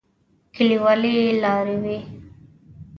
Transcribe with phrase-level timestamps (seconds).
[0.55, 1.97] کليوالي لارې وې.